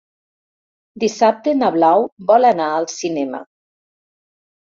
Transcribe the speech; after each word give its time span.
Dissabte 1.03 1.53
na 1.57 1.69
Blau 1.75 2.05
vol 2.31 2.47
anar 2.53 2.71
al 2.79 2.87
cinema. 2.95 3.43